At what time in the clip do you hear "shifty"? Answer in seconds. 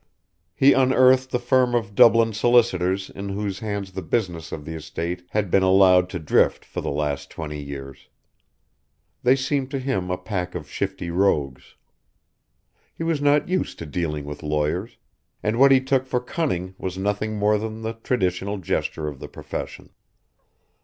10.67-11.11